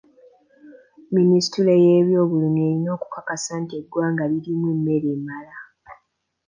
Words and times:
Minisitule 1.15 1.71
y'ebyobulimi 1.83 2.59
erina 2.67 2.89
okukasa 2.97 3.53
nti 3.61 3.73
eggwanga 3.81 4.23
lirimu 4.31 4.65
emmere 4.75 5.07
emala. 5.17 5.55